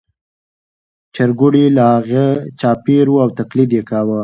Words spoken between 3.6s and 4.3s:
یې کاوه.